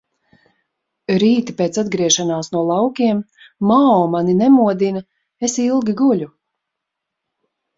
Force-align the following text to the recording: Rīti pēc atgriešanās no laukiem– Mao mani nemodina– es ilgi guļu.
Rīti 1.23 1.53
pēc 1.59 1.77
atgriešanās 1.81 2.49
no 2.55 2.63
laukiem– 2.69 3.21
Mao 3.73 3.93
mani 4.15 4.35
nemodina– 4.41 5.05
es 5.49 5.59
ilgi 5.69 5.97
guļu. 6.01 6.31